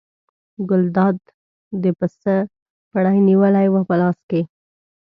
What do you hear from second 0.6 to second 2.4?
ګلداد د پسه